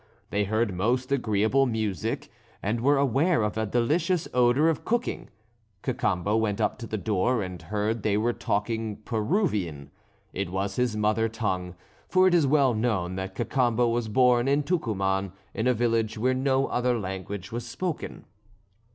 [0.31, 2.31] They heard most agreeable music,
[2.63, 5.29] and were aware of a delicious odour of cooking.
[5.83, 9.91] Cacambo went up to the door and heard they were talking Peruvian;
[10.33, 11.75] it was his mother tongue,
[12.09, 16.33] for it is well known that Cacambo was born in Tucuman, in a village where
[16.33, 18.25] no other language was spoken.